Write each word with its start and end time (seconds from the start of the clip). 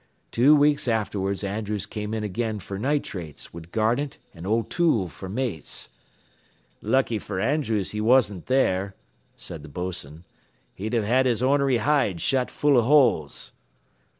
Two 0.31 0.55
weeks 0.55 0.87
afterwards 0.87 1.43
Andrews 1.43 1.85
came 1.85 2.15
in 2.15 2.23
again 2.23 2.57
fer 2.57 2.79
nitrates 2.79 3.53
wid 3.53 3.71
Garnett 3.71 4.17
an' 4.33 4.47
O'Toole 4.47 5.09
fer 5.09 5.29
mates" 5.29 5.89
"Lucky 6.81 7.19
fer 7.19 7.39
Andrews 7.39 7.91
he 7.91 8.01
wasn't 8.01 8.47
there," 8.47 8.95
said 9.37 9.61
the 9.61 9.69
bos'n; 9.69 10.23
"he'd 10.73 10.93
have 10.93 11.05
had 11.05 11.27
his 11.27 11.43
ornery 11.43 11.77
hide 11.77 12.19
shot 12.19 12.49
full 12.49 12.79
of 12.79 12.85
holes." 12.85 13.51